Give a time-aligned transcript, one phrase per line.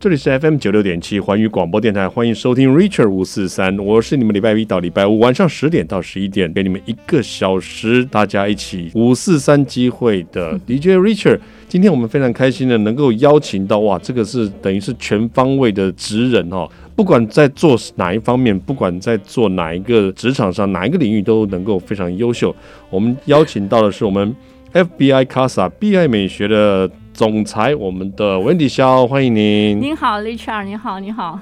[0.00, 11.40] 这里是 FM 九六点七环宇广播电台，欢迎收听 Richard 五四三，我是你们礼拜一到礼拜五晚上十点到十一点，给你们一个小时，大家一起五四三机会的 DJ Richard。
[11.68, 22.54] 今天我们非常开心的能够邀请到，哇，这个是等于是全方位的职人哦，不管在做哪一方面，不管在做哪一个职场上，哪一个领域都能够非常优秀。
[22.88, 24.32] 我们邀请到的是我们
[24.72, 26.88] FBI Casa 碧爱美学的。
[27.18, 29.80] 总裁，我们的 Wendy 萧，欢迎您。
[29.80, 31.40] 您好，Richard，你好，你好。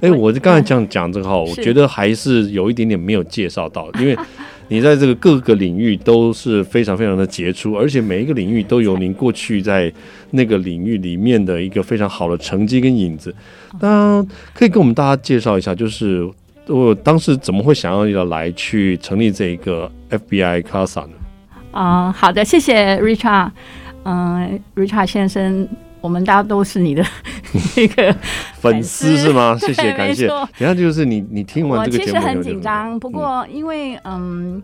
[0.00, 4.18] 哎、欸，我就刚才这样讲这个哈， 我觉得还是有一点点没有介绍到，因为
[4.66, 9.92] 你在这个各个领域都是非常非常的杰出，而且每一个领域都有您过去在
[10.32, 13.32] 那个领域里面的一个非常好的成绩跟影子。
[13.78, 14.20] 那
[14.52, 16.28] 可以跟我们大家介绍一下，就是
[16.66, 21.12] 我当时怎么会想要要来去成立这一个 FBI Casa 呢？
[21.70, 23.52] 啊、呃，好的，谢谢 Richard。
[24.06, 25.68] 嗯，Richard 先生，
[26.00, 27.04] 我们大家都是你的
[27.76, 28.16] 那个
[28.60, 29.58] 粉丝是吗？
[29.60, 30.28] 谢谢，感谢。
[30.58, 34.62] 然后就是你，你听完这个节目，我其实很紧张，不过因为嗯。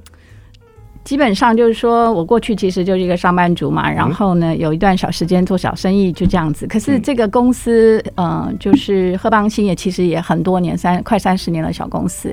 [1.04, 6.66] 基本上就是说，我过去其实就是一个上班族嘛，然后呢，有一段小时间做小生意，就这样子。
[6.66, 12.32] 可是这个公司，嗯，就是贺邦兴业，其实也很多年，三快三十年的小公司。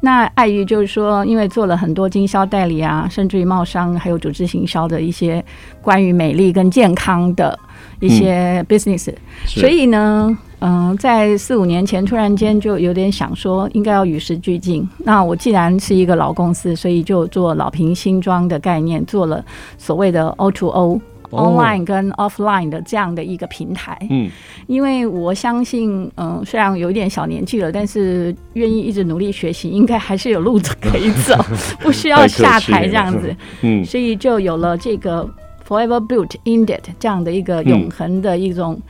[0.00, 5.42] 那碍于就是说，因为做了很多经销代理啊，甚至于贸商，还有组织行销的一些
[5.80, 7.58] 关于美丽跟健康的
[8.00, 9.12] 一些 business，
[9.46, 10.36] 所以呢。
[10.64, 14.88] 嗯，在四五年前，突然间就有点想说，应该要与时俱进。
[14.98, 19.44] 那我既然是一个老公司，所以就做老瓶新装的概念，做了
[19.76, 23.98] 所谓的 O to O、哦、online 跟 offline 的这样的一个平台。
[24.08, 24.30] 嗯，
[24.68, 31.34] 因为我相信，嗯，虽然有一点小年纪了，但是愿意一直努力学习，应该还是有路子可以走，
[31.82, 33.34] 不需要下台这样子。
[33.62, 35.28] 嗯，所以就有了这个
[35.66, 38.80] Forever Built Indeed 这样的一个永恒的一种，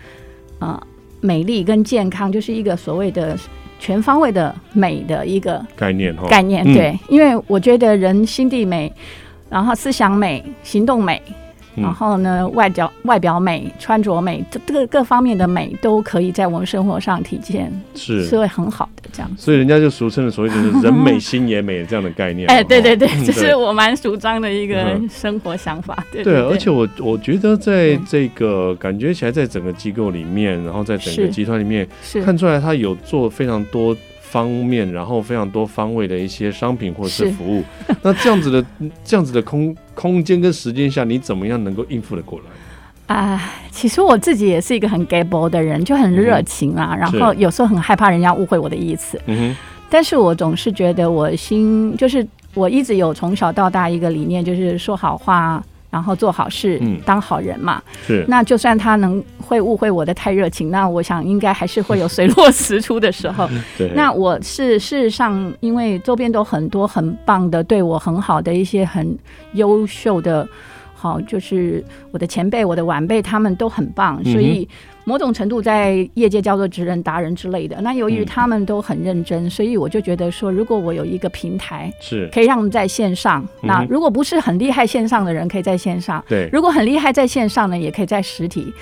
[0.58, 0.91] 啊、嗯。
[1.22, 3.38] 美丽跟健康就是一个所谓的
[3.78, 8.93] 全方位的美的一个概念，概念对，因为我觉得人心地美，
[9.49, 11.22] 然后思想美，行动美。
[11.75, 19.31] 然后呢，外表外表美，穿着美，这各各方面的美都可以在我们生活上体现，是是会很好的这样。
[19.37, 22.47] 所以人家就俗称的所谓就是“人美心也美”这样的概念。
[22.49, 26.05] 哎，对对对， 这是我蛮主张的一个生活想法。
[26.12, 31.89] 对对，而且我我觉得在这个感觉起来，在整个机构里面，然后在整个集团里面，
[32.25, 33.97] 看出来他有做非常多。
[34.32, 37.62] 方面，然后非常多方位的一些商品或者是服务，
[38.00, 38.65] 那这样子的
[39.04, 43.15] 这样子的空空间跟时间下，你怎么样能够应付得过来？
[43.15, 43.41] 啊、呃，
[43.71, 49.21] 其实我自己也是一个很 gable 的人，就很热情啊、嗯，然后有时候很害怕人家误会我的意思。
[49.26, 49.56] 嗯哼，
[49.91, 55.62] 但是我总是觉得我心就是我一直有从小到大一个理念，就是说好话。
[55.92, 57.82] 然后做好事，嗯，当好人嘛。
[58.06, 58.25] 是。
[58.26, 63.47] 那就算他能会误会我的太热情，那我想应该还是会有水落石出的时候。
[63.76, 63.92] 对。
[63.94, 69.14] 那我是事实上，因为周边都很多很棒的，对我很好的一些很
[69.53, 70.48] 优秀的，
[70.94, 74.66] 好，就是我的前辈、我的晚辈，他们都很棒，所以。
[75.04, 77.80] 某种程度在业界叫做职人达人之类的。
[77.80, 83.46] 那由于他们都很认真，嗯，所以我就觉得说，如果我有一个平台，是可以让他们在线上。
[83.62, 86.24] 那如果不是很厉害线上的人，可以在线上。
[86.28, 88.72] 对，如果很厉害在线上呢，也可以在实体，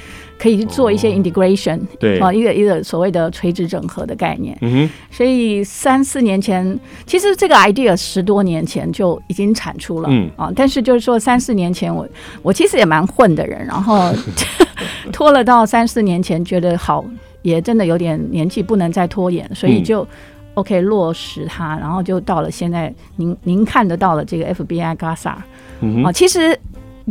[0.40, 1.86] 可以去做一些 integration，哦。
[1.98, 4.56] 对，啊，一个一个所谓的垂直整合的概念。
[4.62, 4.90] 嗯哼。
[5.10, 10.08] 所以三四年前，其实这个 idea 十多年前就已经产出了。
[10.10, 12.08] 嗯啊，但是就是说三四年前我
[12.40, 14.12] 我其实也蛮混的人，然后
[15.12, 16.20] 拖了到三四年。
[16.20, 17.04] 前觉得好，
[17.42, 20.06] 也真的有点年纪，不能再拖延，所以就
[20.54, 25.46] OK 落实它，然后就到了现在，您您看得到了这个 FBI Casa 啊、
[25.80, 26.56] 嗯，其实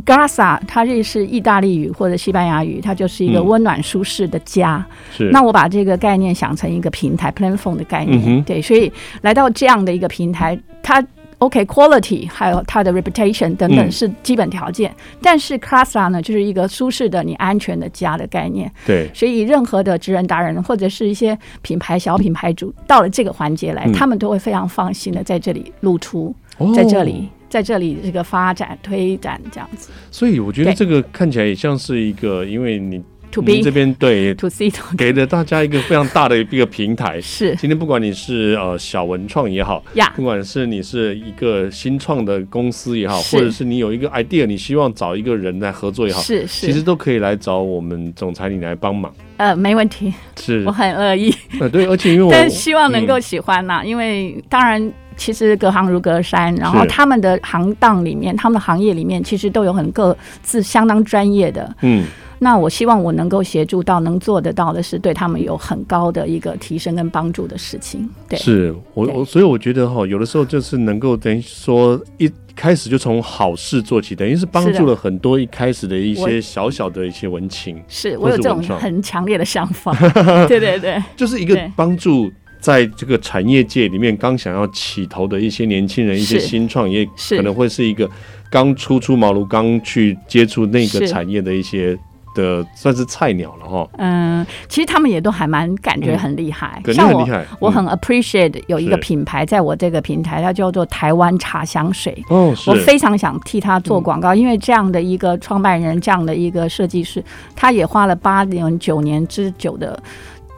[0.04, 4.86] Casa 它这是意大利语或者西班牙语，它就是一个温暖舒适的家。
[5.12, 11.04] 是、嗯，那我把这个概念想成一个平台 platform 的概念、嗯，对，所以来到这样的一个平台，它。
[11.40, 18.70] OK，quality、okay, 还有它的 reputation 等等是基本条件，嗯、但是 Casa 呢，就是一个舒适的、你安全的家的概念。
[18.86, 29.90] 对，所以任何的职人达人或者是一些品牌小品牌主到了这个环节来、嗯，他们都会非常放心的在这里露出，哦、在这里，在这里这个发展推展这样子。
[30.12, 33.02] 所以我觉得这个看起来也像是一个，因为你。
[33.32, 37.22] To B 这边对，To C， 给了大家一个非常大的一个平台。
[37.22, 49.14] 是，今天不管你是呃小文创也好，呀，不管是你是一个新创的公司也好，或者是你有一个 idea，你希望找一个人来合作也好，是是，其实都可以来找我们总裁你来帮忙。
[49.38, 50.12] 呃，没问题，
[50.42, 51.32] 是我很乐意。
[51.60, 62.06] 呃，对，而且因为我 但希望能够喜欢呐、啊嗯，因为当然其实隔行如隔山，然后他们的行当里面，他们的行业里面，其实都有很各自相当专业的，嗯。
[62.42, 68.10] 那我希望我能够协助到能做得到的是对他们有很高的一个提升跟帮助的事情。
[68.30, 77.78] 对，是我我所以我觉得哈，有的时候就是能够等于说一开始就从好事做起，等于是帮助了很多一开始的一些小小的一些文青。
[77.90, 79.94] 是我有这种很强烈的想法。
[80.48, 82.32] 对对对，就是一个帮助。
[82.60, 88.10] 在这个产业界里面，刚想要起头的一些年轻人，一些新创业，可能会是一个
[88.52, 91.98] 刚初出茅庐、刚去接触那个产业的一些
[92.36, 93.88] 的，算是菜鸟了哈。
[93.98, 97.28] 嗯，其实他们也都还蛮感觉很厉害，嗯、像我，
[97.60, 102.22] 我很 appreciate 有一个品牌在我这个平台，它叫做台湾茶香水。
[102.30, 107.24] 哦，我非常想替他做广告，因为这样的一个创办人，这样的一个设计师，
[107.56, 109.98] 他也花了八年、九年之久的。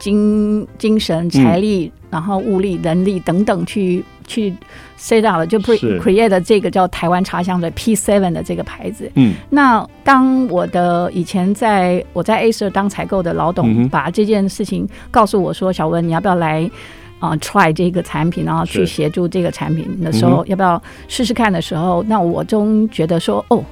[0.02, 4.56] 精精神、财力，嗯、然后物力、人力等等去，去去
[4.98, 9.08] set up 了，就 create 这个叫台湾茶香的 P Seven 的这个牌子。
[9.14, 16.68] 嗯，那当我的以前在我在 Acer 当采购的老董把这件事情告诉我说：“小文，你要不要来
[17.20, 23.64] 啊、呃、try 这个产品，然后去协助这个产品的时候，要不要试试看的时候，那我终觉得说，哦。”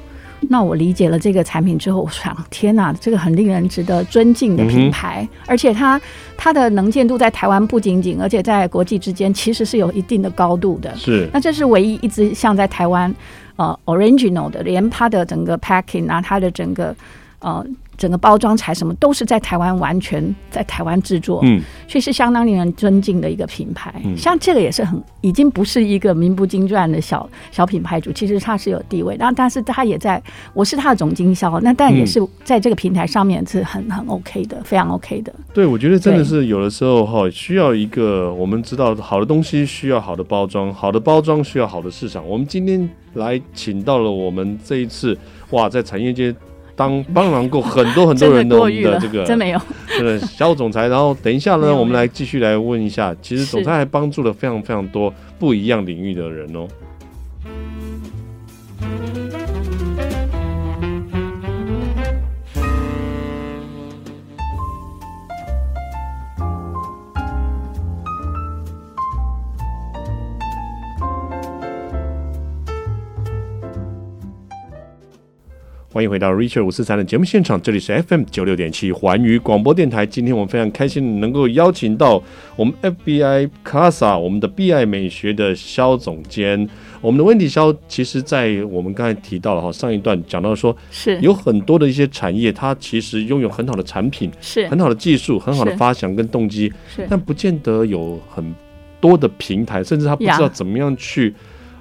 [0.48, 6.00] 那我理解了这个产品之后，我想，天哪，这个很令人值得尊敬的品牌，嗯、而且它
[6.36, 10.94] 它的能见度在台湾不仅仅，而且在国际之间其实是有一定的高度的。
[10.96, 13.14] 是，那这是唯一一支像在台湾
[13.56, 16.94] 呃 original 的，连它的整个 packing 啊，它的整个
[17.40, 17.64] 呃。
[18.00, 23.94] 整个包装材什么都是在台湾，完全在台湾制作，嗯，所以是相当令人尊敬的一个品牌。
[24.02, 30.20] 嗯，像这个也是很，已经不是一个名不经传的小小品牌主，其实它是有地位，但但是它也在，
[30.54, 35.30] 我是它的总经销，那但也是在这个平台上面是很很 OK 的，非常 OK 的。
[35.52, 42.26] 对，我觉得真的是有的时候哈，需要一个我们知道好的东西需要好的包装，好的包装需要好的市场。
[42.26, 45.14] 我们今天来请到了我们这一次
[45.50, 46.34] 哇，在产业界。
[46.80, 50.88] 当帮忙过很多很多人的我们的这个，真没有，真的小总裁。
[50.88, 56.66] 然后等一下呢，我们来继续来问一下，其实总裁还帮助了非常非常多不一样领域的人哦。
[75.92, 80.06] 欢迎回到 Richard 五四三的节目现场，这里是 FM 九六点七环宇广播电台。
[80.06, 82.22] 今天我们非常开心能够邀请到
[82.54, 86.68] 我们 FBI Casa 我们的 BI 美学的肖总监，
[87.00, 87.74] 我们的温迪肖。
[87.88, 98.54] 其实，在我们刚才提到了哈，上一段讲到说，是有很多的一些产业，它其实拥有很好的产品，是很好的技术，很好的发想跟动机，是但不见得有很
[99.00, 101.34] 多的平台，甚至他不知道怎么样去。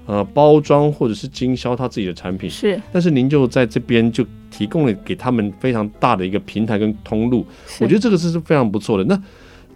[0.09, 7.45] 呃，包装或者是经销他自己的产品是，但是您就在这边就提供了给他们非常大的一个平台跟通路，
[7.79, 9.03] 我觉得这个是非常不错的。
[9.03, 9.15] 那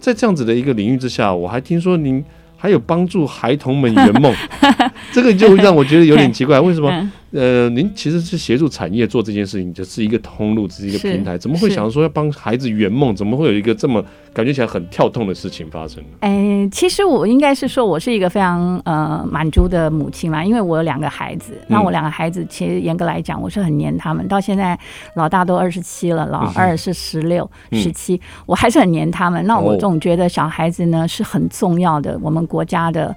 [0.00, 2.24] 在这样子的一个领域之下，我还听说您
[2.56, 4.34] 还有帮助孩童们圆梦，
[5.14, 7.12] 这个就让我觉得有点奇怪，为什么？
[7.34, 13.12] 呃，您其实是协助产业做这件事情，就是一个通路，只是一个平台，怎么会想说要帮孩子圆梦？
[13.14, 14.00] 怎么会有一个这么
[14.32, 16.00] 感觉起来很跳痛的事情发生？
[16.20, 21.60] 哎、欸，其实我应该是说，我是一个非常呃满足的母亲嘛，因为我有两个孩子。
[21.66, 24.28] 那我两个孩子，其实严格来讲，我是很黏他们。
[24.28, 24.78] 到现在，
[25.16, 29.44] 老大都二十七了，老二是十六、十七，我还是很黏他们。
[29.44, 33.12] 那我总觉得小孩子呢是很重要的，我们国家的。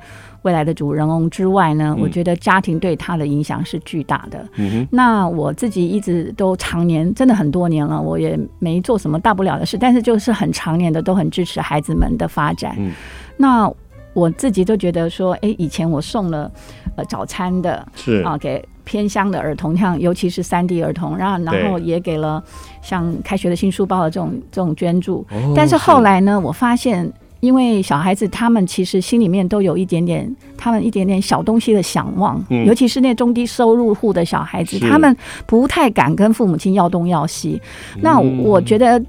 [0.48, 4.48] 未来的主人翁之外呢，我觉得家庭对他的影响是巨大的。
[4.56, 12.75] 嗯、那我自己一直都常年，真的很多年了，我也没做什么大不了的事，但是就是很常年的都很支持孩子们的发展。
[12.77, 12.94] 嗯、
[13.36, 13.70] 那
[14.13, 16.50] 我自己都觉得说，哎、欸，以前我送了
[16.96, 22.42] 呃早餐的，是啊，给偏乡的儿童，像尤其是三地儿童，然后然后也给了
[22.82, 25.27] 像开学的新书包的这种这种捐助。
[25.30, 27.12] 哦、但是后来呢，我发现。
[27.39, 35.15] 因为小孩子他们其实心里面都有一点点，他们一点点小东西的想望，嗯、尤其是那中低收入户的小孩子，他们
[35.46, 37.62] 不太敢跟父母亲要东要西。
[37.96, 39.00] 嗯、那我觉得，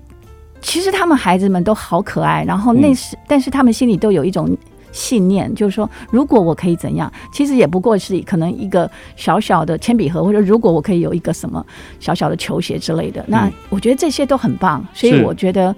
[0.60, 4.54] 其实他们孩子们都好可爱，然后那是，嗯、但是他们心里都有一种
[4.92, 11.64] 信念，就是说，如果我可以怎样，其实也不过是可能一个小小的铅笔盒，或者如果我可以有一个什么
[11.98, 15.74] 小小的球鞋之类的，那我觉得这些都很棒，所以我觉得。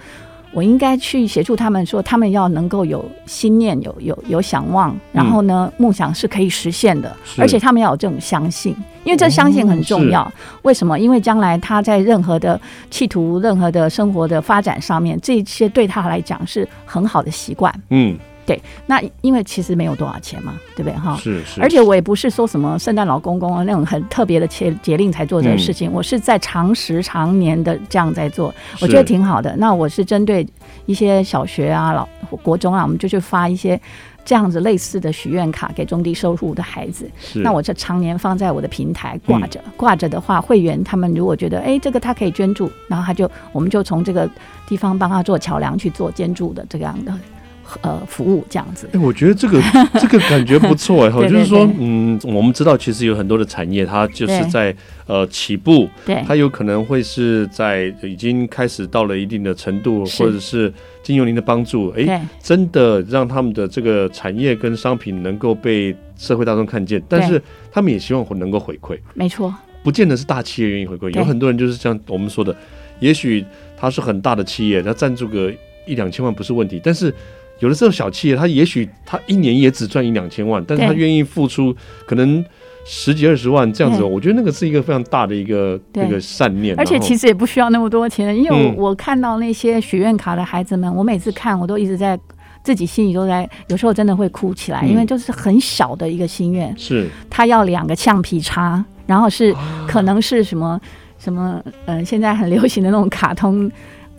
[0.52, 10.30] 我应该去协助他们，说他们要能够有心念，有有有想望，然后呢，梦想是可以实现的，而且他们要有这种相信，因为这相信很重要。
[10.62, 10.99] 为什么？
[10.99, 17.73] 因为将来他在任何的企图、任何的生活的发展上面，这些对他来讲是很好的习惯。
[17.90, 18.19] 嗯。
[18.50, 21.16] 对，那因为其实没有多少钱嘛，对不对哈？
[21.19, 21.61] 是是。
[21.61, 29.54] 而且我也不是说什么圣诞老公公啊那种很特别的节节令才做这个事情，嗯、我是在长时长年的这样在做，我觉得挺好的。
[29.57, 30.45] 那我是针对
[30.87, 32.09] 一些小学啊、老
[32.42, 33.80] 国中啊，我们就去发一些。
[34.23, 44.28] 这样子类似的许愿卡给中低收入的孩子，那我这常年放在我的平台挂着，挂着的话，会员他们如果觉得哎，这个他可以捐助，然后他就我们就从这个
[44.69, 47.12] 地方帮他做桥梁去做捐助的这个样的。
[47.83, 49.61] 呃，服务这样子，哎、欸，我觉得这个
[50.00, 54.75] 这个感觉不错哎， 哈，就是说，嗯，我们知道其实有很多的产业，它就是在
[55.07, 60.73] 呃起步，对，它有可能会是在已经开始到了一定的程度，或者是
[61.03, 72.55] 经由您的帮助，哎、欸，真的让他们的这个产业跟商品能够被社会大众看见，但是他们也希望能够回馈，没错，不见得是大企业愿意回馈，有很多人就是像我们说的，
[72.99, 73.45] 也许
[73.77, 75.53] 他是很大的企业，他赞助个
[75.87, 77.15] 一两千万不是问题，但是。
[77.61, 81.75] 有的时候小企业，他也许他一年也只赚一两千万，但是他愿意付出
[82.07, 82.45] 可能
[82.87, 86.75] 十几二十万这样子，我觉得那个是一个非常大的一个一个善念。
[86.79, 92.19] 而且其实也不需要那么多钱，因为我我看到那些许愿卡的孩子们，我每次看我都一直在
[92.62, 97.09] 自己心里都在，有时候真的会哭起来，因为就是很小的一个心愿，是。
[97.29, 99.55] 他要两个橡皮擦，然后是
[99.87, 100.81] 可能是什么
[101.19, 103.71] 什么嗯，现在很流行的那种卡通。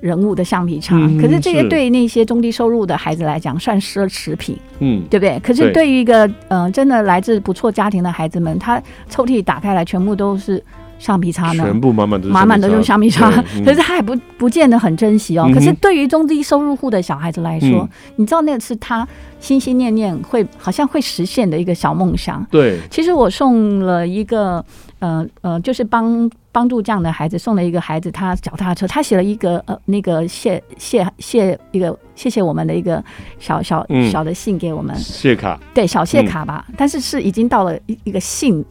[0.02, 5.40] 人物的橡皮擦，嗯、可是这个对那些中低收入的孩子来讲算奢侈品，嗯，对不对？
[5.40, 10.62] 可是对于一个嗯、呃，真的来自不错家庭的孩子们，他抽屉打开来全部都是
[10.98, 15.46] 橡皮擦呢，全部满满的满满的就是橡皮擦，嗯、可是他也不不见得很珍惜哦。
[15.48, 19.08] 嗯、可是对于中低收入户的小孩子来说，嗯、你知道那个是他
[19.40, 22.44] 心心念念会好像会实现的一个小梦想。
[22.50, 24.66] 对，其实我送了一个。
[25.02, 33.04] 呃呃，就是帮帮助这样的孩子送了一个孩子他脚踏车，他写了一个呃那个谢谢谢一个谢谢我们的一个
[33.40, 38.64] 小小小的信给我们谢卡，对小谢卡吧，嗯、但是是已经到了一一个信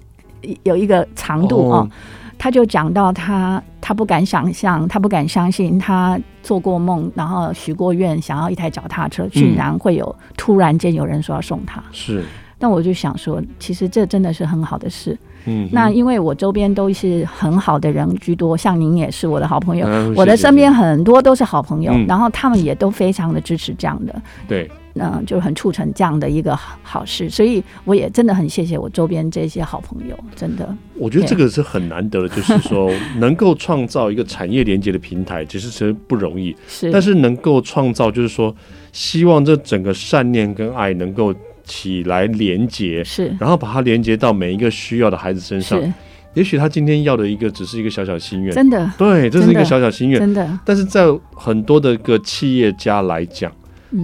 [0.63, 1.91] 有一个长度哦，哦，
[2.39, 12.25] 他就讲到他他不敢想象，他不敢相信，他做过梦，然后许过愿，想要一台脚踏车，居然会有、嗯、突然间有人说要送他，是，
[12.61, 15.19] 那我就想说，其实这真的是很好的事。
[15.47, 30.69] 嗯，那因为我周边都是很好的人居多，像您也是我的好朋友，嗯、我的身边很多都是好朋友，嗯、然后他们也都非常的支持这样的，对，嗯、呃，就很促成这样的一个好事，所以我也真的很谢谢我周边这些好朋友，真的。
[30.97, 38.55] 我觉得这个是很难得的，就是说 能够创造一个产业连接的平台，其实其实不容易，是，但是能够创造，就是说
[38.93, 41.35] 希望这整个善念跟爱能够。
[41.71, 45.81] 起来连接，是，然后把它连接到每一个需要的孩子身上。
[45.81, 45.93] 是，
[46.35, 50.59] 也许他今天要的一个只是一个小小心愿，真的，对，这是一个小小心愿，真的。
[50.65, 53.53] 但是在很多的个企业家来讲。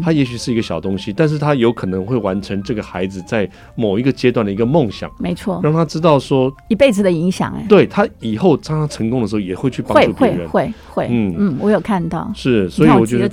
[0.03, 11.35] 他也许是一个小东西，但是他有可能会完成这个孩子在某一个阶段的一个梦想，没错，让他知道说一辈子的影响，哎，对他以后当他成功的时候也会去帮助别人，会会会，嗯。
[11.39, 13.29] 嗯，我有看到，是，所以我觉得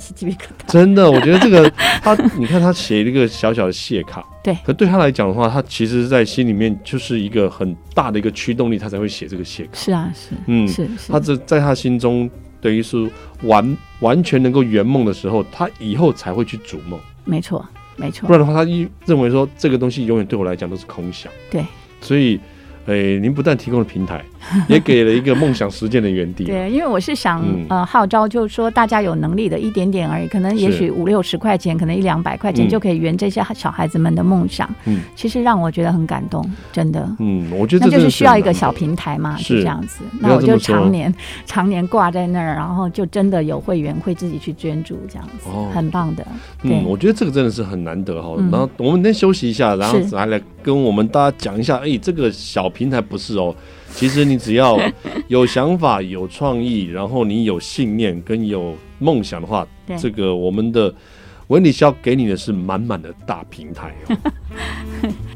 [0.66, 1.70] 真的，我觉得这个
[2.02, 12.30] 他，你看他写一个小小的谢卡，对，可对他来讲的话，他其实在心里面就是一个很大的一个驱动力，他才会写这个谢卡，是啊是，嗯是，他这在他心中。
[12.64, 13.08] 等于是
[13.42, 16.98] 完完全能够圆梦的时候，他以后才会去逐梦。
[17.24, 17.64] 没错，
[17.96, 18.26] 没错。
[18.26, 21.30] 不然的话，他一认为说这个东西永远对我来讲都是空想。
[21.50, 21.62] 对，
[22.00, 22.40] 所以。
[22.86, 24.22] 呃，您不但提供了平台，
[24.68, 26.44] 也给了一个梦想实践的园地。
[26.44, 34.68] 对，因为我是想，嗯、呃，号召就是说，大家有能力的一点点而已，可能也许五六十块钱，可能一两百块钱就可以圆这些小孩子们的梦想。
[34.84, 37.08] 嗯，其实让我觉得很感动，真的。
[37.20, 40.00] 嗯，我觉得这就是需要一个小平台嘛，是这样子。
[40.20, 41.12] 那我就常年
[41.46, 46.26] 常年挂在那儿，然后就真的有会员会自己去捐助，这样子，哦、很棒的。
[46.64, 48.34] 嗯，我觉得这个真的是很难得哈。
[48.52, 52.70] 然后我们先休息一下，然后来来跟我们大家讲一下，哎，这个小。
[52.74, 53.54] 平台不是哦，
[53.94, 54.78] 其实你只要
[55.28, 60.92] 有想法、有创意，然后你有信念跟有梦想的话，这个我们的
[61.46, 64.16] 文理笑给你的是满满的大平台哦。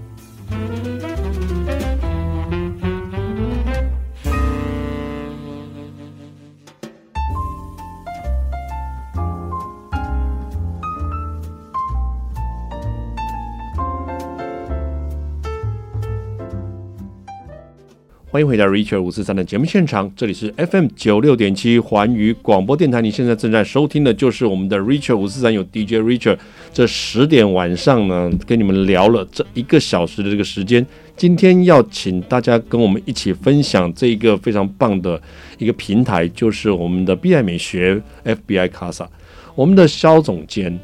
[18.31, 23.01] 欢迎回到 Richard 五四三的节目现场，这里是 FM 九六点七环宇广播电台。
[23.01, 26.37] 你现在正在收听的就是我们的 Richard 五四三，有 DJ Richard。
[26.71, 30.87] 这十点晚上呢，跟你们聊了这一个小时的这个时间。
[31.17, 35.19] 今天要请大家跟我们一起分享这一个非常棒的
[35.57, 39.07] 一个平台，就是我们的 BI 美学 FBI Casa。
[39.55, 40.79] 我们的肖总监，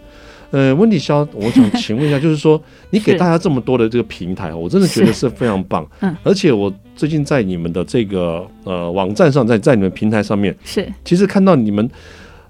[0.55, 5.85] 呃，温迪肖，我想请问一下，就是说， 你给大家这么多的这个平台，我真的觉得是非常棒。
[5.99, 10.87] 嗯，而且我最近在你们的这个呃网站上，在在你们平台上面，是。
[11.05, 11.91] 其实看到你们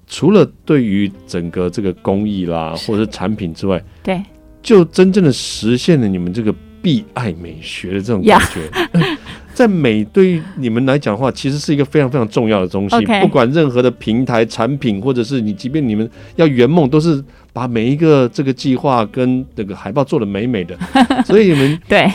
[0.05, 4.21] 除了对于整个这个工艺啦，或者是产品之外，对，
[4.61, 8.69] 就真正的实现了你们这个必爱美学的这种感觉。
[9.55, 13.05] 在美对于你们来讲的话，其实是一个非常非常重要的东西。
[13.21, 17.23] 不管任何的平台产品，或者是你，即便你们要圆梦，都是
[17.55, 20.77] 把每一个这个计划跟这个海报做的美美的。
[21.23, 22.11] 所以你们对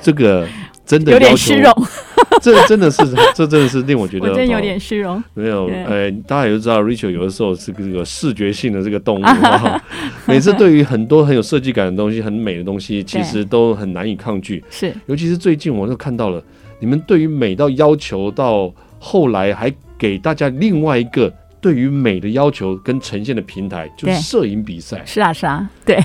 [0.00, 0.46] 这个。
[0.88, 1.70] 真的有点虚荣，
[2.40, 3.02] 这真的是，
[3.34, 5.22] 这真的是令我觉得，我真有点虚荣。
[5.34, 9.84] 没有，呃，大家也都知道，Rachel 有的时候是这个视觉性的这个动物， 啊、
[10.24, 14.64] 每次对于很多很有设计感的东西、很美的东西，其实都很难以抗拒。
[14.70, 16.42] 是，尤其是最近，我都看到了
[16.80, 21.30] 你们对于美到要求，到后来还给大家另外一个。
[21.60, 25.96] 对于美的要求跟呈现的平台就是摄影比赛，是啊是啊，对，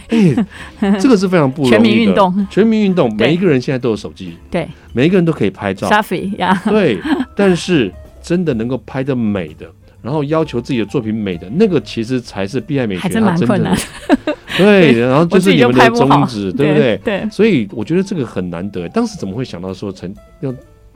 [0.79, 1.77] 哎，这个是非常不容易的。
[1.77, 6.99] 全民运动，全民运动，每一个人现在都有手机，对，每一个人都可以拍照，Selfie 呀，对，
[7.35, 9.67] 但是真的能够拍的美的，
[10.01, 13.75] 然后要求自己的作品美的那个，其实才是必爱美学，它真的，
[14.57, 16.97] 对，然后就是你们的宗旨，对不对？
[17.03, 18.89] 对，所以我觉得这个很难得。
[18.89, 20.53] 当时怎么会想到说成要？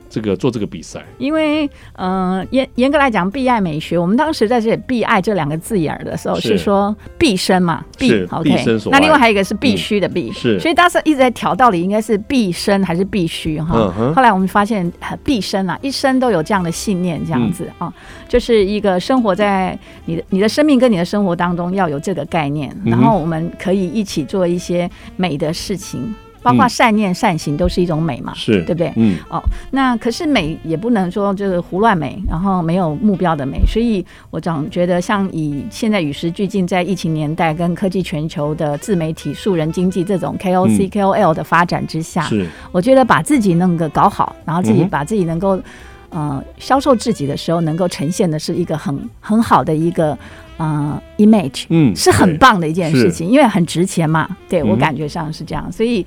[0.08, 8.64] 这个做这个比赛，因为呃严严格来讲，必爱美学，我们当时在这里“必爱”这两个字眼儿的时候，是说毕生嘛，毕 OK。
[8.90, 10.58] 那另外还有一个是必须的必，是。
[10.58, 13.92] 所以当时一直在调，到底应该是毕生还是必须哈？
[14.14, 14.90] 后来我们发现，
[15.22, 17.92] 毕生啊，一生都有这样的信念，这样子啊，
[18.28, 26.14] 就是一个生活在你的你的生命跟你的生活当中要有这个概念，然后我们可以一起做一些美的事情。
[26.48, 28.90] 包括善念善行都是一种美嘛，是对不对？
[28.96, 33.60] 嗯，哦，那可是美也不能说就是胡乱美，然后没有目标的美。
[33.66, 45.60] 所以我总觉得，像以现在与时俱进，在疫情年代跟科技全球的自媒体、素人经济这种 KOC、KOL 的发展之下，是我觉得把自己弄个搞好，然后自己把自己能够
[46.08, 50.16] 呃销售自己的时候，能够呈现的是一个很很好的一个
[50.56, 54.28] 呃 image，嗯，是很棒的一件事情，因为很值钱嘛。
[54.48, 56.06] 对我感觉上是这样，所以。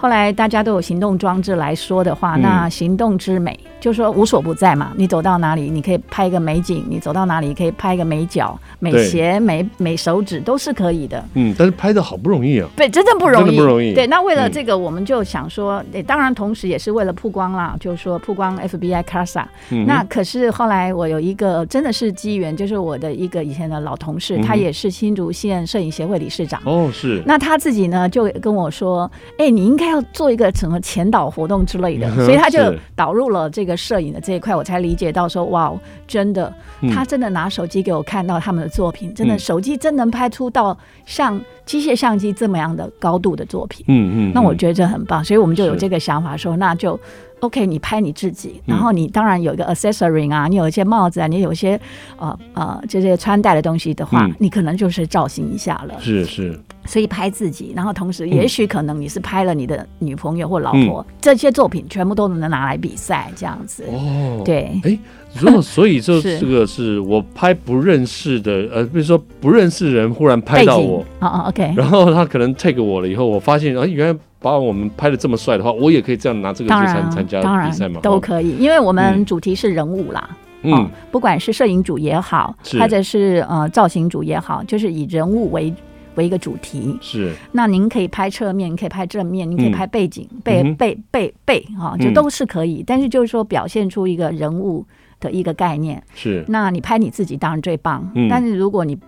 [0.00, 3.58] 后来大家都有行动装置来说的话，那行动之美。
[3.78, 11.24] 就是说无所不在嘛，你走到哪里，你可以拍一个美景；你走到哪里，可以拍一个美脚、美鞋、美美手指，都是可以的。
[11.32, 12.68] 嗯，但是拍的好不容易啊。
[12.76, 13.94] 对，真的不容易，不容易。
[13.94, 19.44] 对，那为了这个，我们就想说，诶，当然同时也是为了曝光啦，就是说曝光 FBI Casa。
[19.70, 19.86] 嗯。
[19.86, 26.60] 那可是后来我有一个真的是机缘，就是我的一个以前的老同事，他也是新竹县摄影协会理事长。
[26.66, 27.22] 哦，是。
[27.24, 33.76] 那他自己呢，就跟我说，哎，你应该要做一个什么前导活动之类的，所以他就导入了这个。
[33.80, 35.72] 摄影的这一块，我才理解到说，哇，
[36.06, 36.52] 真的，
[36.92, 40.76] 他真的拿手机给我看到他们的作品，嗯、真的手机真能拍出到
[41.06, 43.84] 像机械相机这么样的高度的作品。
[43.88, 47.00] 嗯嗯，那我觉得这很棒，所以我们就有这个想法说，那就。
[47.40, 51.80] OK，你拍你自己，然后你当然有一个 accessory 啊，你有一些帽子啊，你有一些
[52.18, 55.98] 呃呃这些穿戴的东西的话，嗯、你可能就是造型一下了。
[56.00, 63.84] 是是，所以拍自己，然后同时也许可能你是拍了你的女朋友或老婆，嗯、这些作品全部都能拿来比赛这样子。
[63.86, 64.98] 哦，对，哎，
[65.38, 74.18] 如果所以就 这个是我拍不认识的，呃，比如说不认识人忽然拍到我，哦哦，OK，然后他可能 take 我了以后，我发现啊原来。
[74.42, 78.00] 把我们拍的这么帅的话，我也可以这样拿这个去参参加比赛吗？
[78.02, 80.30] 都可以，因为我们主题是人物啦。
[80.62, 85.70] 嗯，哦、不管是摄影组也好，或者是呃造型组也好，就是以人物为
[86.14, 86.98] 为一个主题。
[87.00, 87.32] 是。
[87.52, 92.80] 那您可以拍侧面，可以拍正面，您可以拍背景、嗯、背背背背哈，就都是可以。
[92.80, 94.86] 嗯、但是就是说，表现出一个人物
[95.18, 96.02] 的一个概念。
[96.14, 96.44] 是。
[96.48, 98.10] 那你拍你自己当然最棒。
[98.14, 98.28] 嗯。
[98.28, 98.98] 但是如果你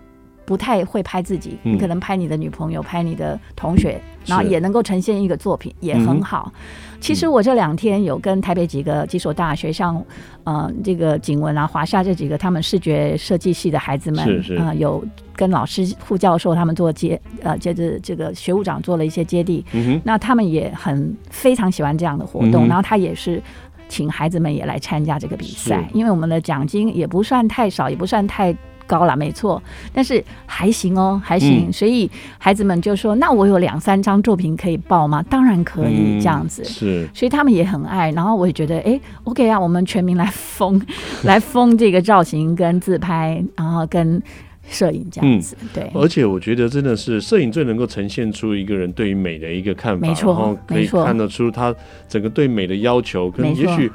[0.45, 6.51] 不太会拍自己，你可能拍你的女朋友，拍你的同学，然后也能够呈现一个作品，也很好。
[6.99, 10.01] 其实我这两天有跟台北几个几所大学，像
[10.45, 15.03] 呃这个景文啊、华夏这几个他们视觉设计系的孩子们，啊，有
[15.35, 19.65] 跟老师、副教授他们做接呃接着这个学务长做了一些接地。
[20.03, 23.41] 那他们也很非常喜欢这样的活动，然后他也是
[23.89, 28.55] 请孩子们也来参加这个比赛，因为我们的奖金也不算太少，也不算太。
[28.85, 29.61] 高了，没错，
[29.93, 31.67] 但是还行哦，还行。
[31.67, 37.09] 嗯、所以孩子们就说：“那我有两三张作品可以报吗？”当然可以，这样子、嗯、是。
[37.13, 40.81] 所以他们也很爱，然后我也觉得，哎，OK 啊，我们全民来疯，
[41.23, 44.21] 来疯这个造型跟自拍，然后跟
[44.67, 45.57] 摄影这样子。
[45.61, 51.73] 嗯、对，而且我觉得真的是摄影最能够呈现出一个人对于美的一个看法，没错，然后可以看得出他
[52.07, 53.91] 整个对美的要求，跟也许。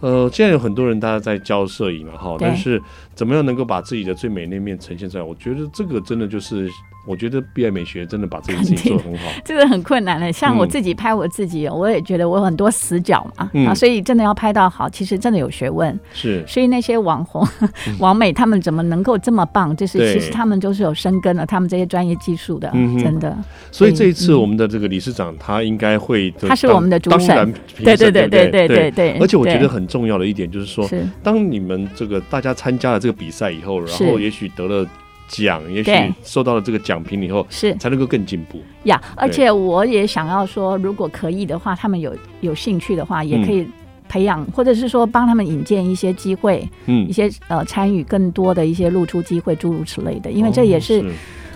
[0.00, 2.80] 呃，现在有很多人大家在教摄影嘛，哈，但是
[3.16, 5.24] 怎么样能够把自己的最美那面呈现出来？
[5.24, 6.68] 我觉得这个真的就是
[7.08, 10.32] 我觉得 BI 美学真的把这个事情做得很好， 这个很困难的。
[10.32, 15.98] 像我自己拍我自己，我也觉得我有很多死角嘛，嗯、啊，所以真的要拍到好，其实真的有学问。
[16.12, 17.46] 是，所以那些网红、
[18.00, 19.74] 网美他们怎么能够这么棒？
[19.76, 23.36] 就是其实他们都是有深根的他们这些专业技术的，嗯、真的。
[23.70, 29.18] 所以这一次我们的这个理事长他应该会，他是我们的主审，对对对对对对对。
[29.20, 30.86] 而且我觉得很重要的一点就是说，
[31.22, 34.86] 当你们这个大家参加了这个比赛以后，然后也许得了。
[35.28, 35.90] 奖，也许
[36.22, 38.96] 受到了这个奖品以后，是才能够更进步呀。
[39.02, 43.66] Yeah, 而且我也想要说，如果可以的话，他们有有兴趣的话，也可以
[44.08, 50.30] 培养，嗯、或者是说帮他们引荐一些机会，嗯，一些呃参与更多的一些露出机会，诸如此类的。
[50.30, 51.10] 因为这也是，嗯、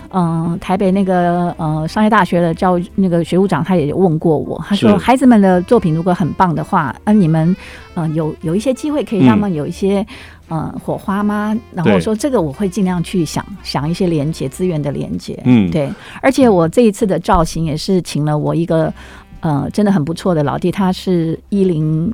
[0.09, 7.55] 哦呃，台北那个呃商业大学的教育那个学务长他也问过我，他说孩子们的作品如果很棒的话，那、呃、你们
[7.93, 9.99] 嗯、呃、有有一些机会可以让他们有一些。
[9.99, 10.05] 嗯，
[10.83, 11.57] 火花吗？
[11.73, 15.39] 然后我说这个我会尽量去想想一些连接资源的连接。
[15.45, 15.89] 嗯，对。
[16.21, 18.93] 而且我这一次的造型也是请了我一个
[19.39, 22.13] 呃真的很不错的老弟，他是一零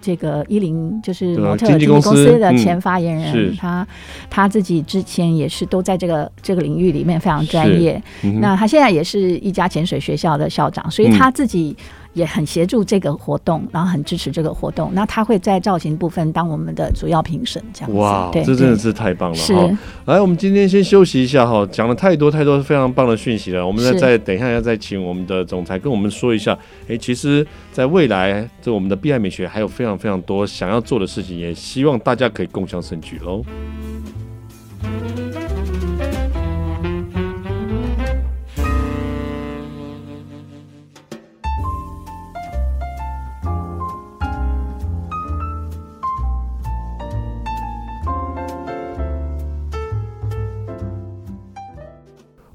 [0.00, 3.86] 这个一零就是模特经纪公司的前发言人，嗯、他
[4.30, 8.02] 他自己之前也是都在这个这个领域里面非常专业。
[8.22, 11.76] 嗯、那他现在也是一家潜水学校的校长，所以他自己。
[12.14, 14.90] 也很协助这个活动，然后很支持这个活动。
[14.94, 17.96] 那他会在造型部分当我们的主要评审，这样子。
[17.98, 19.36] 哇，这真的是太棒了！
[19.36, 23.66] 哈，来，我们今天先休息一下哈，讲了太多太多非常棒的讯息了。
[23.66, 26.56] 我们再再等一下，要再请我们的总裁跟我们说一下。
[26.88, 33.42] 哎，其实在未来，这我们的 BI 美学还有非常非常多想要做的事情，也希望大家可以共享盛举喽。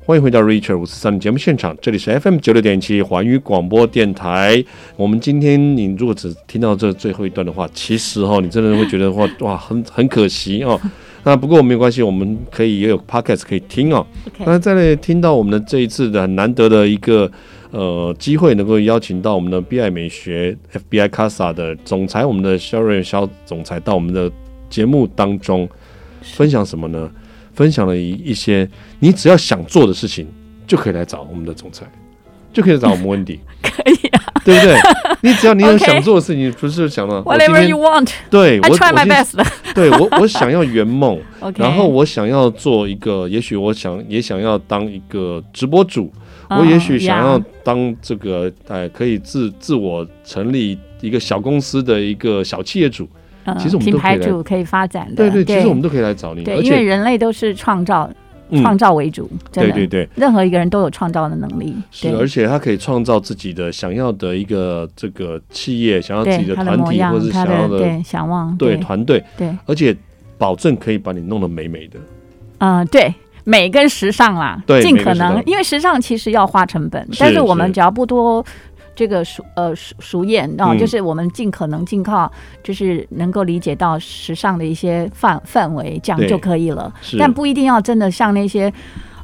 [0.10, 4.65] 欢迎回到 Richard 五四三的节目现场，这里是 FM 九六点七环宇广播电台。
[4.95, 10.82] 我们今天你如果只听到这最后一段的话，其实哈，你真的会觉得话 哇很很可惜哦。
[11.26, 14.04] 那不过没有关系，我们可以也有 Podcast 可以听哦。
[14.39, 17.32] 那再来听到我们的这一次的很难得的一个
[17.69, 24.32] 呃机会，能够邀请到我们的 BI 美学 FBI Casa 的总裁，我们的肖瑞肖总裁到我们的
[24.72, 25.69] 节目当中
[26.24, 27.12] 分享什么呢？
[27.60, 28.65] 分享了一一些，
[29.00, 30.26] 你只要想做的事情，
[30.65, 31.86] 就可以来找我们的总裁，
[32.54, 34.78] 就可以找我们温迪， 可以啊，对不对？
[35.24, 39.38] 你只要你有想做的事情，不是想到 whatever you want，对我 try my best，
[39.76, 41.19] 对我我想要圆梦，
[41.58, 46.10] 然后我想要做一个，也许我想也想要当一个直播主，
[46.50, 53.06] 我也许想要当这个哎，可以自自我成立一个小公司的一个小企业主。
[53.58, 56.43] 其实我们品牌主可以发展的，对对，其实我们都可以来找你。
[56.43, 58.10] 对，因为人类都是创造，
[58.62, 59.30] 创造为主。
[59.52, 61.75] 对对对，任何一个人都有创造的能力。
[61.89, 69.23] 是，而且他可以创造自己的想要的一个这个企业，想要自己的团体，或者是想要的对想望对团队。
[69.36, 69.95] 对，而且
[70.38, 71.99] 保证可以把你弄得美美的。
[72.60, 73.12] 嗯，对，
[73.45, 78.45] 美跟时尚啦，对尽可能，因为时尚其实要花成本，但是我们只要不多。
[78.99, 82.29] 这个熟呃熟熟艳啊，就是我们尽可能尽靠，
[82.62, 86.93] 就是能够理解到时尚的一些范范围，这样就可以了。
[87.17, 88.69] 但不一定要真的像那些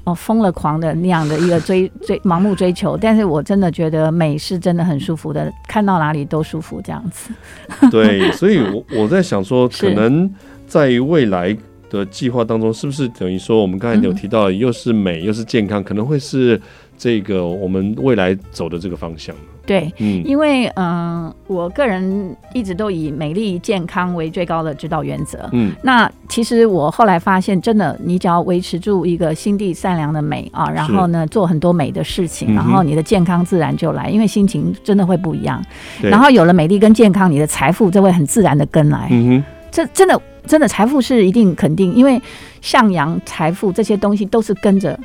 [0.05, 2.95] 哦疯了狂的那样的一个追 追盲目追求。
[2.95, 7.33] 但是我真的觉得美是真的很舒服的，看到哪里都舒服这样子。
[7.91, 10.33] 对，所以我我在想说，可能
[10.65, 11.53] 在未来
[11.89, 16.61] 的计划当中，是不是等于说我们刚才有提到，又是美又是健康，可能会是
[16.97, 19.35] 这个我们未来走的这个方向。
[19.65, 25.49] 对，嗯，因为嗯、呃，我个人一直都以美丽健康为最高的指导原则。
[25.53, 35.63] 嗯，那其实我后来发现，真的，你只要维持住一个心地善良的美啊，然后呢，做很多美的事情，然后你的健康自然就来，因为心情真的会不一样。
[36.01, 39.07] 然后有了美丽跟健康，你的财富就会很自然的跟来。
[39.11, 42.21] 嗯哼，这真的真的财富是一定肯定，因为
[42.61, 44.97] 向阳财富这些东西都是跟着。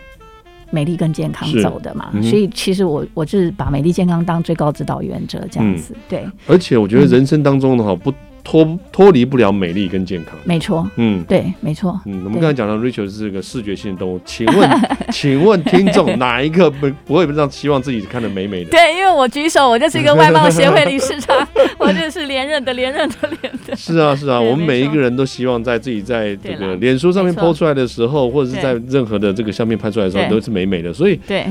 [0.71, 6.27] 美丽跟健康走的嘛，嗯、所以其实我我是把美丽健康当最高指导原则这样子，嗯、对。
[6.47, 8.13] 而且我觉得人生当中的话不。
[8.43, 14.71] 脱脱离不了美丽跟健康，没错，嗯，对，没错，嗯，我们刚才讲到 Rachel 是个视觉性的动物，请问，
[15.13, 18.71] 请问听众 哪一个不不会这样希望自己看的美美的？
[18.71, 21.47] 对，因为我举手，我就是一个外貌协会理事长，
[21.79, 23.77] 我就是连任的，连任的，连任的。
[23.77, 31.47] 是啊，是啊，我们每一个人都希望在自己在这个脸书上面 po 出来的时候，或者是在任何的这个相片拍出来的时候，都是美美的，所以对。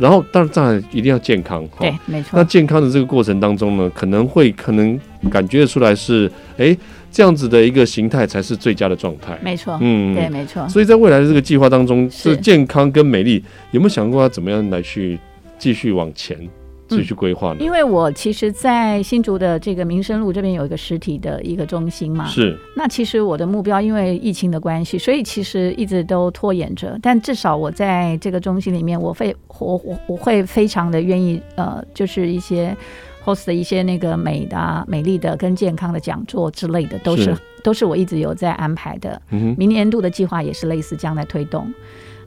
[0.00, 1.66] 然后，当然，当然一定要健康。
[1.78, 2.30] 对，没错。
[2.34, 4.98] 那健康的这个过程当中呢，可能会可能
[5.30, 6.76] 感觉得出来是，哎，
[7.10, 9.38] 这样子的一个形态才是最佳的状态。
[9.42, 10.68] 没错，嗯，对，没错。
[10.68, 15.18] 所以在未来的这个计划当中，是健康跟美丽，有没有想过要怎么样来去
[15.58, 16.38] 继续往前？
[16.88, 17.56] 继续规划呢？
[17.58, 22.28] 因为我其实，在新竹的这个民生路这边有一个实体的一个中心嘛。
[22.28, 22.56] 是。
[22.76, 26.96] 那其实我的目标，因为疫情的关系，所以其实一直都拖延着。
[27.02, 32.72] 但至少我在这个中心里面，我会我我我会非常的愿意，呃，就是一些
[33.26, 39.20] host 的一些那个美的、啊、美丽的跟健康的讲座之类的，都是，是都是我一直有在安排的。
[39.30, 39.54] 嗯。
[39.58, 41.66] 明年度的计划也是类似这样来推动。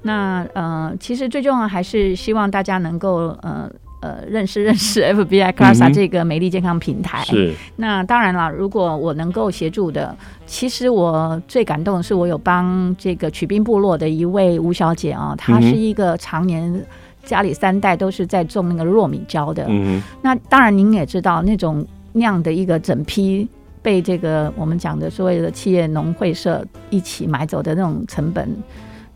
[0.01, 3.71] 那呃，其实最重要还是希望大家能够呃。
[4.01, 7.21] 呃，认识 认识 FBI Casa 这个美丽健康平台。
[7.25, 7.53] 是。
[7.75, 16.81] 那当然了，如果我能够协助的，其实我最感动的是，我有帮这个曲滨部落的一位吴小姐啊，她是一个常年
[17.29, 19.65] 家里三代都是在种那个糯米椒的。
[19.69, 20.01] 嗯。
[20.23, 23.47] 那当然，您也知道，那种酿的一个整批
[23.83, 28.49] 被这个我们讲的所谓的企业农会社一起买走的那种成本。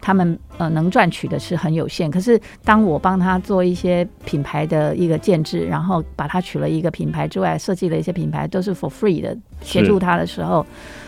[0.06, 10.66] 他们呃能赚取的是很有限，可是当我帮他做一些品牌的一个建制，然后把他取了一个品牌之外，设计了一些品牌都是 for free 的协助他的时候，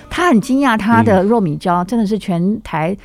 [0.09, 2.95] 他很惊讶，他的糯米椒真的是全台。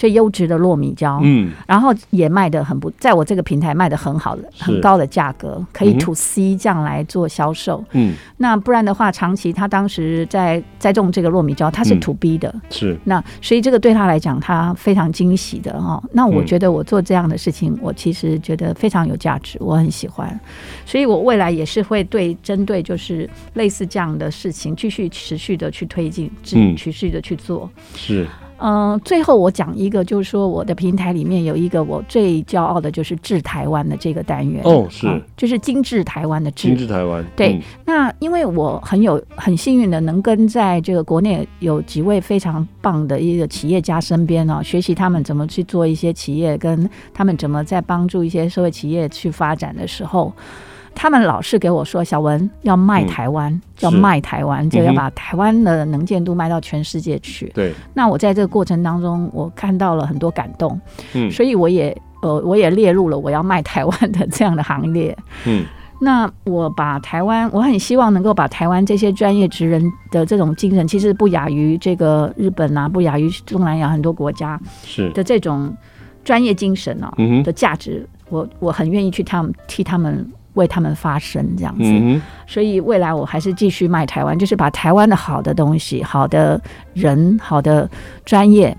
[0.00, 16.02] 最优质的糯米椒，嗯，然后也卖的很不，在我这个平台卖的很好的，很高的价格，可以 to C 这样来做销售，嗯，那不然的话，长期他当时在栽种这个糯米椒，他是 to B 的，嗯、是，那所以这个对他来讲，他非常惊喜的哦。
[16.14, 20.40] 那我觉得我做这样的事情，我其实觉得非常有价值，我很喜欢，
[20.86, 28.26] 所以我未来也是会对针对就是类似这样的事情，继续持续的去推进，嗯，持续的去做，是。
[28.60, 37.24] 嗯、呃，最后我讲一个，就是说我的平台里面有一个我最骄傲的，就是治台湾的这个单元哦，是、啊，就是精致台湾的治，精致台湾。
[37.34, 50.32] 对、嗯，那因为我很有很幸运的能跟在这个国内有几位非常棒的一个企业家身边呢、哦，学习他们怎么去做一些企业，跟他们怎么在帮助一些社会企业去发展的时候。
[50.94, 57.72] 他们老是给我说：“小文要卖台湾、嗯，要卖台湾，就要把台湾的能见度卖到全世界去。”对。
[57.94, 60.78] 那我在这个过程当中，我看到了很多感动。
[61.14, 61.30] 嗯。
[61.30, 65.16] 所以我也呃，我也列入了我要卖台湾的这样的行列。
[65.46, 65.64] 嗯。
[66.02, 75.74] 那我把台湾，我很希望能够把台湾这些专业职人的这种精神，其实不亚于这个日本啊，不亚于东南亚很多国家是的这种
[76.24, 77.10] 专业精神啊
[77.42, 80.30] 的价值，我我很愿意去他们替他们。
[80.54, 86.60] 为他们发声，这样子、嗯，所以未来我还是继续卖台湾，就是把台湾的好的东西、好的
[86.92, 87.88] 人、好的
[88.24, 88.76] 专业，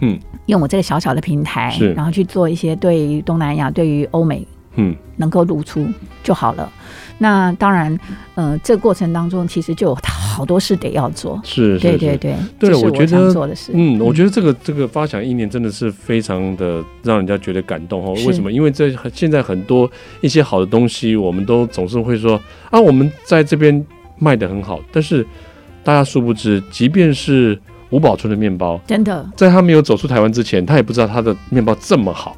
[0.00, 5.86] 嗯，用我这个小小的平台，然后去做一些对于东南亚、对于欧美，嗯，能够露出
[6.22, 6.70] 就好了。
[7.18, 7.96] 那当然，
[8.34, 18.12] 呃，这个过程当中其实就有好多事得要做，是，是，是，对对对，对，就是、我觉得做的事，嗯，我觉得这个这个发想意念真的是非常的让人家觉得感动哦。
[18.26, 18.50] 为什么？
[18.50, 19.88] 因为这现在很多
[20.20, 23.84] 一些好的东西，我们都总是会说啊，我们在这边
[24.18, 25.24] 卖的很好，但是
[25.84, 27.56] 大家殊不知，即便是
[27.90, 32.36] 吴宝春的面包，真的，在他没有走出台湾之前，他也不知道他的面包这么好。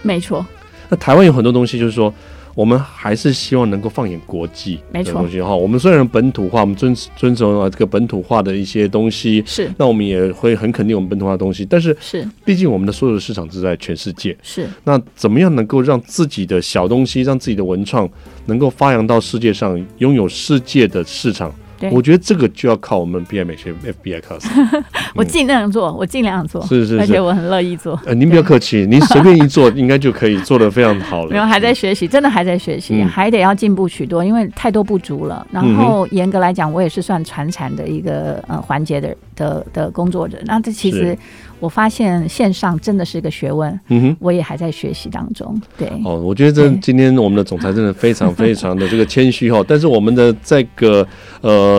[0.00, 0.46] 没错，
[0.88, 2.14] 那台湾有很多东西，就是说。
[2.54, 5.54] 我们还是希望能够放眼国际的东西哈。
[5.54, 11.64] 我们虽然本土化，我们遵遵守啊这个本土化的一些东西是，那我们也会很肯定我们本土化的东西。
[11.64, 14.68] 但是是，毕竟我们的所有的市场是在全世界是。
[14.84, 18.08] 那怎么样能够让自己的小东西，让自己的文创
[18.46, 21.52] 能够发扬到世界上，拥有世界的市场？
[21.90, 24.82] 我觉得这个就要靠我们 B M 美学 FBI Casa。
[25.14, 27.98] 我尽量做，我尽量做，是是是，而且我很乐意做。
[28.06, 31.30] 呃，您不要客气，您随便一做， 应该就可以做的非常好了。
[31.30, 35.46] 没有，还在学习，真的还在学习，嗯，还得要进步许多，因为太多不足了。
[35.50, 40.38] 然后严格来讲，我也是算传产的一个呃环节的的的工作者。
[40.44, 41.16] 那这其实。
[41.62, 45.56] 我发现线上真的是一个学问，嗯哼，我也还在学习当中。
[45.78, 51.06] 对，哦，我觉得这今天我们的总裁真的非常非常的这个谦虚哈，但是我们的这个
[51.40, 51.71] 呃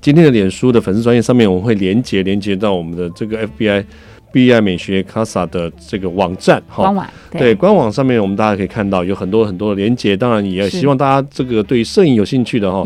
[0.00, 3.84] 今天的脸书的粉丝专业上面，我们会连接连接到我们的这个 FBI
[4.32, 12.84] BI 美学 Casa 的这个网站哈，官网对，对官网上面我们大家可以看到有很多很多的连接，当然也希望大家这个对于摄影有兴趣的哈，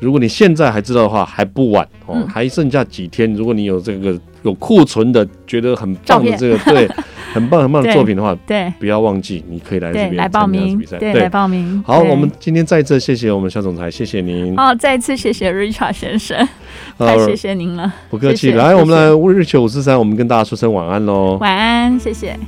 [0.00, 4.18] 如果你现在还知道的话还不晚哦，还剩下几天，如果你有这个。
[4.42, 6.88] 有库存的，觉得很棒的这个对，
[7.34, 11.82] 很棒很棒的作品的话，对，不要忘记，你可以来这边来报名比赛，对，来报名。
[11.86, 14.58] 好，我们今天再次谢谢我们肖总裁，谢谢您。
[14.58, 16.48] 哦，再次谢谢 Richard 先生，
[16.98, 18.52] 太谢谢您了，不客气。
[18.52, 22.38] 来，我们来 Richard 五四三，我们跟大家说声晚安喽，晚安，谢谢。